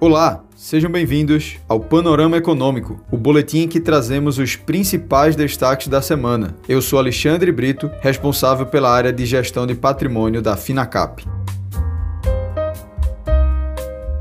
Olá, 0.00 0.44
sejam 0.56 0.90
bem-vindos 0.90 1.56
ao 1.68 1.78
Panorama 1.78 2.36
Econômico, 2.36 3.00
o 3.12 3.16
boletim 3.16 3.60
em 3.60 3.68
que 3.68 3.80
trazemos 3.80 4.38
os 4.38 4.56
principais 4.56 5.36
destaques 5.36 5.86
da 5.86 6.02
semana. 6.02 6.56
Eu 6.68 6.82
sou 6.82 6.98
Alexandre 6.98 7.50
Brito, 7.52 7.88
responsável 8.00 8.66
pela 8.66 8.90
área 8.90 9.12
de 9.12 9.24
gestão 9.24 9.66
de 9.66 9.74
patrimônio 9.74 10.42
da 10.42 10.56
Finacap. 10.56 11.24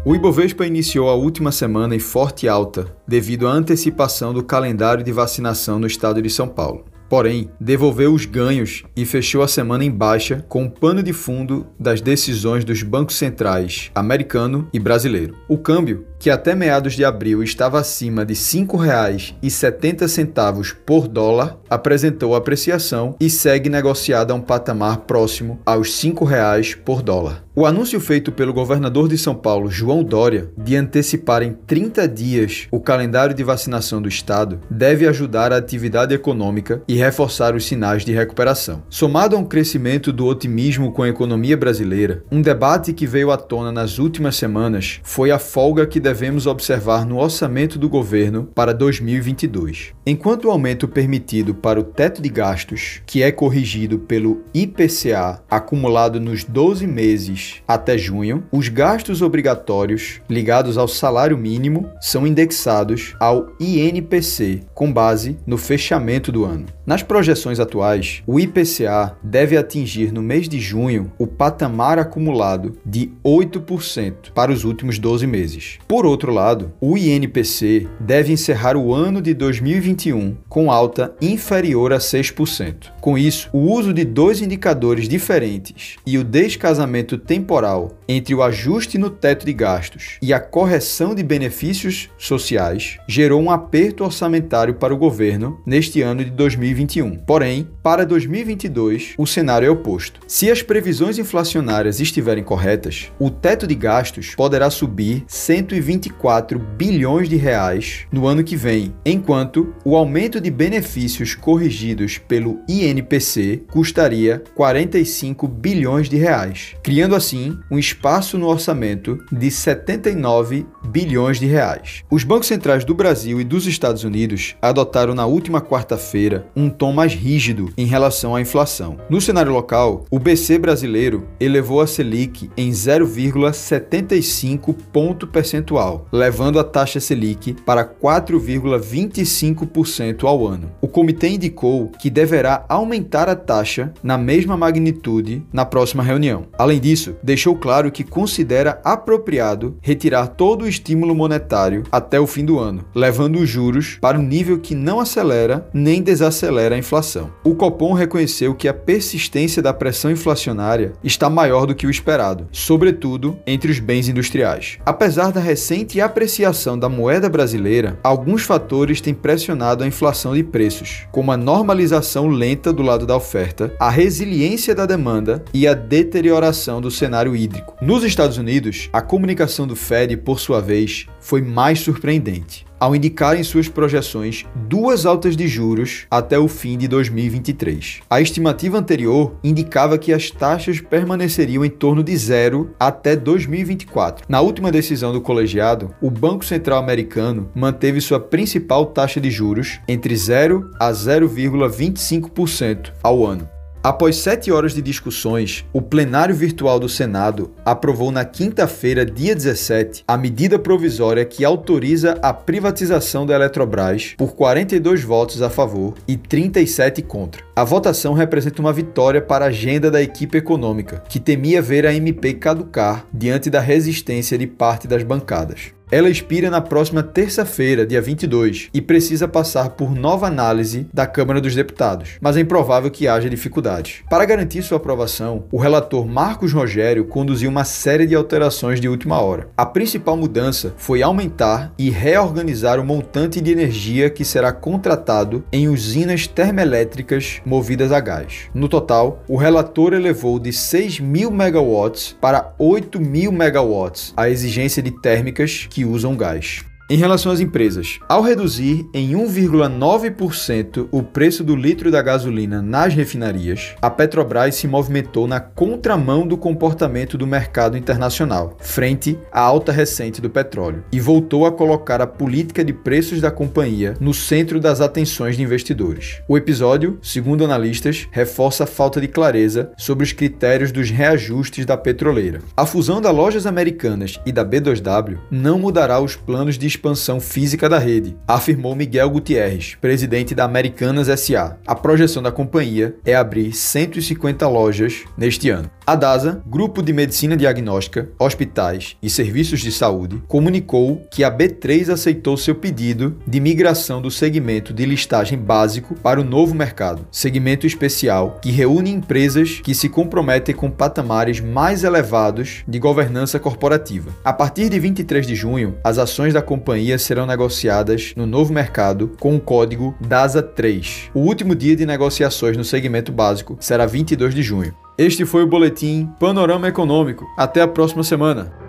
O 0.06 0.16
Ibovespa 0.16 0.66
iniciou 0.66 1.10
a 1.10 1.16
última 1.16 1.52
semana 1.52 1.96
em 1.96 2.00
forte 2.00 2.48
alta, 2.48 2.96
devido 3.08 3.48
à 3.48 3.52
antecipação 3.52 4.34
do 4.34 4.44
calendário 4.44 5.04
de 5.04 5.12
vacinação 5.12 5.80
no 5.80 5.88
estado 5.88 6.22
de 6.22 6.30
São 6.30 6.48
Paulo 6.48 6.93
porém, 7.14 7.48
devolveu 7.60 8.12
os 8.12 8.26
ganhos 8.26 8.82
e 8.96 9.06
fechou 9.06 9.44
a 9.44 9.48
semana 9.48 9.86
em 9.86 9.92
baixa 9.92 10.44
com 10.50 10.66
o 10.66 10.72
pano 10.72 11.04
de 11.04 11.14
fundo 11.14 11.68
das 11.80 12.02
decisões 12.02 12.66
dos 12.66 12.82
bancos 12.82 13.18
centrais 13.18 13.92
americano 13.94 14.68
e 14.74 14.80
brasileiro. 14.80 15.38
O 15.48 15.56
câmbio, 15.56 16.08
que 16.24 16.30
até 16.30 16.56
meados 16.56 16.94
de 16.94 17.04
abril 17.04 17.44
estava 17.44 17.82
acima 17.82 18.26
de 18.26 18.34
R$ 18.34 18.40
5,70 18.40 20.74
por 20.86 21.06
dólar, 21.06 21.58
apresentou 21.70 22.34
apreciação 22.34 23.18
e 23.20 23.30
segue 23.30 23.70
negociado 23.70 24.32
a 24.32 24.34
um 24.34 24.40
patamar 24.40 25.00
próximo 25.00 25.60
aos 25.66 26.02
R$ 26.02 26.12
5,00 26.12 26.78
por 26.78 27.02
dólar. 27.02 27.44
O 27.56 27.68
anúncio 27.68 28.00
feito 28.00 28.32
pelo 28.32 28.52
governador 28.52 29.08
de 29.08 29.16
São 29.16 29.36
Paulo, 29.36 29.70
João 29.70 30.04
Dória, 30.04 30.50
de 30.58 30.76
antecipar 30.76 31.44
em 31.44 31.54
30 31.54 32.08
dias 32.08 32.68
o 32.72 32.80
calendário 32.80 33.36
de 33.36 33.44
vacinação 33.44 34.02
do 34.02 34.10
estado, 34.10 34.60
deve 34.72 35.08
ajudar 35.08 35.54
a 35.54 35.58
atividade 35.58 36.16
econômica 36.16 36.82
e 36.88 36.96
reforçar 36.96 37.54
os 37.54 37.66
sinais 37.66 38.04
de 38.04 38.12
recuperação. 38.12 38.82
Somado 38.90 39.36
a 39.36 39.40
um 39.40 39.46
crescimento 39.46 40.12
do 40.12 40.26
otimismo 40.26 40.92
com 40.94 41.04
a 41.04 41.10
economia 41.10 41.56
brasileira, 41.56 42.24
um 42.32 42.42
debate 42.42 42.92
que 42.92 43.06
veio 43.06 43.30
à 43.30 43.38
tona 43.38 43.72
nas 43.72 44.00
últimas 44.00 44.36
semanas 44.36 45.00
foi 45.04 45.30
a 45.30 45.38
folga 45.38 45.86
que 45.86 46.00
devemos 46.14 46.46
observar 46.46 47.08
no 47.08 47.18
orçamento 47.18 47.80
do 47.80 47.90
governo 47.90 48.48
para 48.54 48.72
2022. 48.72 49.94
Enquanto 50.06 50.46
o 50.46 50.52
aumento 50.52 50.88
permitido 50.88 51.56
para 51.56 51.80
o 51.80 51.84
teto 51.84 52.22
de 52.22 52.30
gastos, 52.30 53.02
que 53.04 53.24
é 53.24 53.32
corrigido 53.32 53.98
pelo 53.98 54.44
IPCA 54.54 55.42
acumulado 55.50 56.20
nos 56.20 56.44
12 56.44 56.86
meses 56.86 57.64
até 57.68 57.98
junho, 57.98 58.44
os 58.52 58.68
gastos 58.70 59.24
obrigatórios 59.24 60.22
ligados 60.30 60.78
ao 60.78 60.88
salário 60.88 61.36
mínimo 61.36 61.90
são 62.00 62.28
indexados 62.28 63.16
ao 63.20 63.48
INPC, 63.60 64.62
com 64.76 64.94
base 64.94 65.36
no 65.48 65.58
fechamento 65.58 66.32
do 66.32 66.46
ano. 66.46 66.68
Nas 66.86 67.02
projeções 67.02 67.62
atuais, 67.62 68.22
o 68.28 68.38
IPCA 68.38 69.16
deve 69.24 69.56
atingir 69.56 70.12
no 70.12 70.22
mês 70.22 70.50
de 70.50 70.60
junho 70.60 71.14
o 71.18 71.26
patamar 71.26 71.98
acumulado 71.98 72.78
de 72.86 73.10
8% 73.24 74.34
para 74.36 74.52
os 74.52 74.66
últimos 74.66 75.00
12 75.00 75.26
meses. 75.26 75.80
Por 75.88 76.06
outro 76.06 76.34
lado, 76.34 76.74
o 76.82 76.98
INPC 76.98 77.88
deve 78.02 78.34
encerrar 78.34 78.76
o 78.76 78.94
ano 78.94 79.22
de 79.22 79.34
2021 79.34 80.36
com 80.50 80.70
alta 80.70 81.16
inferior 81.22 81.94
a 81.94 82.00
6%. 82.00 82.92
Com 83.00 83.18
isso, 83.18 83.50
o 83.54 83.60
uso 83.60 83.94
de 83.94 84.04
dois 84.04 84.42
indicadores 84.42 85.08
diferentes 85.08 85.96
e 86.06 86.18
o 86.18 86.24
descasamento 86.24 87.18
temporal 87.18 87.94
entre 88.08 88.34
o 88.34 88.44
ajuste 88.44 88.98
no 88.98 89.10
teto 89.10 89.46
de 89.46 89.54
gastos 89.54 90.18
e 90.22 90.34
a 90.34 90.40
correção 90.40 91.16
de 91.16 91.24
benefícios 91.24 92.10
sociais 92.18 92.98
gerou 93.08 93.42
um 93.42 93.52
aperto 93.52 94.04
orçamentário 94.04 94.76
para 94.76 94.94
o 94.94 94.98
governo 94.98 95.62
neste 95.66 96.02
ano 96.02 96.24
de 96.24 96.32
2021. 96.32 97.18
Porém, 97.18 97.68
para 97.82 98.06
2022, 98.06 99.14
o 99.18 99.26
cenário 99.26 99.68
é 99.68 99.70
oposto. 99.70 100.22
Se 100.28 100.50
as 100.50 100.62
previsões 100.62 101.18
inflacionárias 101.18 102.00
estiverem 102.00 102.44
corretas, 102.44 103.12
o 103.20 103.30
teto 103.30 103.68
de 103.68 103.76
gastos 103.76 104.36
poderá 104.36 104.70
subir 104.70 105.24
124 105.28 106.60
bilhões 106.60 107.28
de 107.28 107.36
reais 107.36 108.06
no 108.12 108.28
ano 108.28 108.44
que 108.44 108.56
vem, 108.56 108.94
enquanto 109.06 109.74
o 109.84 109.96
aumento 109.96 110.40
de 110.40 110.50
benefícios 110.50 111.36
corrigidos 111.36 112.18
pelo 112.18 112.60
INPC 112.68 113.64
custaria 113.72 114.44
45 114.56 115.48
bilhões 115.48 116.10
de 116.10 116.18
reais, 116.18 116.76
criando 116.84 117.16
assim 117.16 117.58
um 117.70 117.78
espaço 117.78 118.03
no 118.34 118.48
orçamento 118.48 119.24
de 119.32 119.50
79 119.50 120.66
bilhões 120.90 121.40
de 121.40 121.46
reais. 121.46 122.04
Os 122.12 122.26
bancos 122.26 122.48
centrais 122.48 122.84
do 122.84 122.94
Brasil 122.94 123.40
e 123.40 123.46
dos 123.46 123.66
Estados 123.66 124.04
Unidos 124.04 124.58
adotaram 124.62 125.16
na 125.16 125.26
última 125.26 125.62
quarta-feira 125.62 126.46
um 126.54 126.70
tom 126.70 126.92
mais 126.92 127.14
rígido 127.14 127.72
em 127.78 127.86
relação 127.86 128.36
à 128.36 128.42
inflação. 128.42 128.98
No 129.10 129.22
cenário 129.22 129.54
local, 129.54 130.04
o 130.12 130.20
BC 130.20 130.60
brasileiro 130.60 131.26
elevou 131.40 131.80
a 131.80 131.88
Selic 131.88 132.52
em 132.58 132.72
0,75 132.72 134.76
ponto 134.92 135.26
percentual, 135.26 136.06
levando 136.12 136.60
a 136.60 136.64
taxa 136.66 137.00
Selic 137.00 137.54
para 137.66 137.86
4,25% 137.86 140.26
ao 140.26 140.46
ano. 140.46 140.74
O 140.82 140.90
comitê 140.90 141.30
indicou 141.30 141.88
que 141.88 142.10
deverá 142.10 142.66
aumentar 142.68 143.30
a 143.30 143.36
taxa 143.36 143.94
na 144.04 144.18
mesma 144.18 144.58
magnitude 144.58 145.42
na 145.54 145.66
próxima 145.66 146.04
reunião. 146.04 146.48
Além 146.58 146.82
disso, 146.82 147.16
deixou 147.24 147.56
claro 147.56 147.83
que 147.92 148.04
considera 148.04 148.80
apropriado 148.84 149.78
retirar 149.82 150.28
todo 150.28 150.64
o 150.64 150.68
estímulo 150.68 151.16
monetário 151.16 151.84
até 151.92 152.20
o 152.20 152.28
fim 152.28 152.46
do 152.46 152.60
ano, 152.60 152.86
levando 152.94 153.40
os 153.40 153.50
juros 153.50 153.98
para 154.02 154.18
um 154.18 154.24
nível 154.24 154.60
que 154.60 154.76
não 154.76 155.00
acelera 155.00 155.68
nem 155.74 156.02
desacelera 156.02 156.76
a 156.76 156.78
inflação. 156.78 157.32
O 157.44 157.56
Copom 157.56 157.94
reconheceu 157.94 158.54
que 158.56 158.68
a 158.68 158.74
persistência 158.74 159.62
da 159.62 159.74
pressão 159.74 160.12
inflacionária 160.12 160.94
está 161.04 161.30
maior 161.30 161.66
do 161.66 161.76
que 161.76 161.88
o 161.88 161.90
esperado, 161.90 162.48
sobretudo 162.52 163.38
entre 163.46 163.72
os 163.72 163.80
bens 163.80 164.08
industriais. 164.08 164.78
Apesar 164.86 165.32
da 165.32 165.40
recente 165.40 166.00
apreciação 166.02 166.78
da 166.78 166.90
moeda 166.90 167.30
brasileira, 167.30 168.00
alguns 168.04 168.44
fatores 168.44 169.02
têm 169.02 169.14
pressionado 169.14 169.84
a 169.84 169.88
inflação 169.88 170.34
de 170.34 170.44
preços, 170.44 171.08
como 171.12 171.32
a 171.32 171.38
normalização 171.38 172.28
lenta 172.28 172.72
do 172.72 172.84
lado 172.84 173.06
da 173.06 173.16
oferta, 173.16 173.74
a 173.80 173.90
resiliência 173.90 174.76
da 174.76 174.86
demanda 174.86 175.44
e 175.54 175.68
a 175.68 175.74
deterioração 175.74 176.82
do 176.82 176.92
cenário 176.92 177.36
hídrico. 177.36 177.73
Nos 177.82 178.04
Estados 178.04 178.38
Unidos, 178.38 178.90
a 178.94 179.02
comunicação 179.02 179.68
do 179.68 179.76
Fed, 179.76 180.16
por 180.18 180.40
sua 180.40 180.62
vez, 180.62 181.08
foi 181.20 181.42
mais 181.42 181.80
surpreendente 181.80 182.66
ao 182.84 182.94
indicar 182.94 183.40
em 183.40 183.44
suas 183.44 183.70
projeções 183.70 184.46
duas 184.54 185.06
altas 185.06 185.38
de 185.38 185.48
juros 185.48 186.06
até 186.12 186.38
o 186.38 186.50
fim 186.50 186.78
de 186.78 186.86
2023. 186.86 188.02
A 188.10 188.20
estimativa 188.20 188.78
anterior 188.78 189.38
indicava 189.42 189.98
que 189.98 190.12
as 190.12 190.30
taxas 190.30 190.82
permaneceriam 190.82 191.64
em 191.64 191.70
torno 191.70 192.04
de 192.04 192.18
zero 192.18 192.76
até 192.78 193.16
2024. 193.16 194.26
Na 194.28 194.42
última 194.42 194.70
decisão 194.70 195.14
do 195.14 195.22
colegiado, 195.22 195.96
o 196.02 196.12
Banco 196.12 196.44
Central 196.44 196.78
americano 196.78 197.50
manteve 197.56 198.02
sua 198.02 198.20
principal 198.20 198.88
taxa 198.88 199.22
de 199.22 199.32
juros 199.32 199.80
entre 199.88 200.14
0 200.14 200.70
a 200.78 200.92
0,25% 200.92 202.92
ao 203.02 203.26
ano. 203.26 203.53
Após 203.84 204.16
sete 204.16 204.50
horas 204.50 204.74
de 204.74 204.82
discussões, 204.82 205.66
o 205.74 205.82
plenário 205.82 206.34
virtual 206.34 206.80
do 206.80 206.88
Senado 206.88 207.52
aprovou 207.66 208.14
na 208.14 208.24
quinta-feira, 208.24 209.06
dia 209.06 209.36
17, 209.36 210.06
a 210.08 210.18
medida 210.18 210.58
provisória 210.58 211.26
que 211.26 211.44
autoriza 211.44 212.18
a 212.22 212.32
privatização 212.32 213.26
da 213.26 213.36
Eletrobras 213.36 214.16
por 214.18 214.36
42 214.36 215.04
votos 215.04 215.42
a 215.42 215.50
favor 215.50 215.96
e 216.08 216.16
37 216.16 217.02
contra. 217.02 217.44
A 217.58 217.66
votação 217.66 218.14
representa 218.14 218.62
uma 218.62 218.72
vitória 218.72 219.22
para 219.22 219.44
a 219.44 219.50
agenda 219.50 219.92
da 219.92 220.02
equipe 220.02 220.38
econômica, 220.38 221.04
que 221.10 221.20
temia 221.20 221.62
ver 221.62 221.86
a 221.86 221.94
MP 221.94 222.36
caducar 222.36 223.06
diante 223.14 223.50
da 223.50 223.60
resistência 223.60 224.38
de 224.38 224.48
parte 224.48 224.88
das 224.88 225.04
bancadas. 225.04 225.74
Ela 225.94 226.10
expira 226.10 226.50
na 226.50 226.60
próxima 226.60 227.04
terça-feira, 227.04 227.86
dia 227.86 228.02
22, 228.02 228.68
e 228.74 228.82
precisa 228.82 229.28
passar 229.28 229.70
por 229.70 229.94
nova 229.94 230.26
análise 230.26 230.88
da 230.92 231.06
Câmara 231.06 231.40
dos 231.40 231.54
Deputados, 231.54 232.18
mas 232.20 232.36
é 232.36 232.40
improvável 232.40 232.90
que 232.90 233.08
haja 233.08 233.30
dificuldades. 233.30 234.02
Para 234.10 234.26
garantir 234.26 234.64
sua 234.64 234.78
aprovação, 234.78 235.44
o 235.52 235.60
relator 235.60 236.08
Marcos 236.08 236.52
Rogério 236.52 237.06
conduziu 237.06 237.48
uma 237.48 237.64
série 237.64 238.08
de 238.08 238.16
alterações 238.16 238.82
de 238.82 238.90
última 238.90 239.22
hora. 239.22 239.50
A 239.56 239.68
principal 239.68 240.18
mudança 240.18 240.74
foi 240.78 241.04
aumentar 241.04 241.72
e 241.78 241.92
reorganizar 241.92 242.80
o 242.80 242.84
montante 242.84 243.40
de 243.40 243.52
energia 243.52 244.10
que 244.10 244.26
será 244.26 244.52
contratado 244.52 245.44
em 245.52 245.68
usinas 245.68 246.26
termoelétricas 246.26 247.40
movidas 247.46 247.92
a 247.92 248.00
gás. 248.00 248.50
No 248.52 248.68
total, 248.68 249.22
o 249.28 249.38
relator 249.38 249.94
elevou 249.94 250.40
de 250.40 250.52
6 250.52 251.00
mil 251.00 251.30
megawatts 251.30 252.18
para 252.20 252.52
8 252.58 253.00
mil 253.00 253.32
megawatts 253.32 254.12
a 254.18 254.28
exigência 254.28 254.82
de 254.82 254.90
térmicas 254.90 255.68
que 255.70 255.83
usam 255.86 256.16
gás. 256.18 256.64
Em 256.90 256.98
relação 256.98 257.32
às 257.32 257.40
empresas, 257.40 257.98
ao 258.10 258.22
reduzir 258.22 258.86
em 258.94 259.14
1,9% 259.14 260.90
o 260.92 261.02
preço 261.02 261.42
do 261.42 261.56
litro 261.56 261.90
da 261.90 262.02
gasolina 262.02 262.62
nas 262.62 262.94
refinarias, 262.94 263.74
a 263.82 263.90
Petrobras 263.90 264.56
se 264.56 264.68
movimentou 264.68 265.26
na 265.26 265.40
contramão 265.40 266.28
do 266.28 266.38
comportamento 266.38 267.18
do 267.18 267.26
mercado 267.26 267.78
internacional, 267.78 268.58
frente 268.60 269.18
à 269.32 269.40
alta 269.40 269.72
recente 269.72 270.20
do 270.20 270.30
petróleo, 270.30 270.84
e 270.92 271.00
voltou 271.00 271.46
a 271.46 271.54
colocar 271.54 272.02
a 272.02 272.08
política 272.08 272.66
de 272.66 272.74
preços 272.74 273.22
da 273.22 273.32
companhia 273.32 273.96
no 274.02 274.14
centro 274.14 274.60
das 274.60 274.82
atenções 274.82 275.38
de 275.38 275.44
investidores. 275.44 276.22
O 276.28 276.38
episódio, 276.38 277.00
segundo 277.02 277.46
analistas, 277.46 278.10
reforça 278.12 278.66
a 278.66 278.68
falta 278.68 279.00
de 279.00 279.08
clareza 279.08 279.72
sobre 279.78 280.04
os 280.04 280.12
critérios 280.12 280.72
dos 280.72 280.90
reajustes 280.90 281.66
da 281.66 281.78
petroleira. 281.78 282.42
A 282.58 282.66
fusão 282.66 283.00
das 283.00 283.16
lojas 283.16 283.46
americanas 283.46 284.20
e 284.26 284.34
da 284.34 284.46
B2W 284.46 285.18
não 285.32 285.58
mudará 285.58 286.02
os 286.02 286.18
planos 286.18 286.58
de 286.58 286.74
expansão 286.84 287.22
física 287.22 287.70
da 287.70 287.80
rede, 287.80 288.18
afirmou 288.28 288.76
Miguel 288.76 289.10
Gutierrez, 289.10 289.78
presidente 289.80 290.36
da 290.36 290.44
Americanas 290.44 291.08
SA. 291.18 291.58
A 291.66 291.74
projeção 291.74 292.22
da 292.22 292.30
companhia 292.30 292.96
é 293.06 293.16
abrir 293.16 293.54
150 293.54 294.46
lojas 294.50 295.04
neste 295.18 295.50
ano. 295.50 295.72
A 295.88 295.96
DASA, 295.96 296.42
Grupo 296.46 296.82
de 296.82 296.92
Medicina 296.92 297.38
Diagnóstica, 297.38 298.10
Hospitais 298.20 298.98
e 299.02 299.10
Serviços 299.10 299.62
de 299.62 299.72
Saúde, 299.72 300.22
comunicou 300.28 301.06
que 301.12 301.24
a 301.24 301.32
B3 301.32 301.90
aceitou 301.90 302.36
seu 302.38 302.56
pedido 302.56 303.18
de 303.26 303.40
migração 303.40 304.02
do 304.02 304.12
segmento 304.12 304.74
de 304.74 304.86
listagem 304.86 305.38
básico 305.38 305.96
para 305.96 306.20
o 306.20 306.24
novo 306.24 306.54
mercado, 306.54 307.06
segmento 307.12 307.66
especial 307.66 308.40
que 308.42 308.52
reúne 308.52 308.92
empresas 308.92 309.62
que 309.62 309.76
se 309.76 309.88
comprometem 309.88 310.56
com 310.56 310.70
patamares 310.70 311.40
mais 311.40 311.84
elevados 311.84 312.64
de 312.68 312.80
governança 312.80 313.40
corporativa. 313.40 314.12
A 314.24 314.34
partir 314.34 314.70
de 314.70 314.80
23 314.80 315.28
de 315.28 315.36
junho, 315.36 315.78
as 315.84 315.98
ações 315.98 316.34
da 316.34 316.42
companhia 316.42 316.63
serão 316.98 317.26
negociadas 317.26 318.14
no 318.16 318.26
novo 318.26 318.54
mercado 318.54 319.12
com 319.20 319.36
o 319.36 319.40
código 319.40 319.96
DASA 320.00 320.42
3. 320.42 321.12
O 321.14 321.20
último 321.20 321.56
dia 321.56 321.76
de 321.76 321.86
negociações 321.86 322.56
no 322.56 322.64
segmento 322.64 323.12
básico 323.12 323.58
será 323.60 323.86
22 323.86 324.34
de 324.34 324.42
junho. 324.42 324.74
Este 324.98 325.26
foi 325.26 325.44
o 325.44 325.48
boletim 325.48 326.10
Panorama 326.20 326.68
Econômico. 326.68 327.26
Até 327.38 327.62
a 327.62 327.68
próxima 327.68 328.04
semana. 328.04 328.63